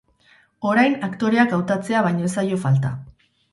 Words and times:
Orain 0.69 0.95
aktoreak 1.09 1.53
hautatzea 1.59 2.03
baino 2.09 2.27
ez 2.31 2.35
zaio 2.39 2.61
falta. 2.67 2.95